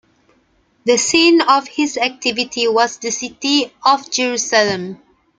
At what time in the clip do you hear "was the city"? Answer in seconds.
2.67-3.71